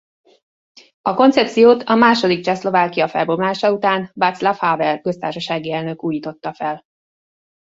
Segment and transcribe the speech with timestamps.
[1.01, 6.83] A koncepciót a második Csehszlovákia felbomlása után Václav Havel köztársasági elnök újította fel.